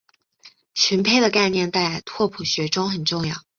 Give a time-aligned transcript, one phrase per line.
[0.73, 3.43] 群胚的概念在拓扑学中很重要。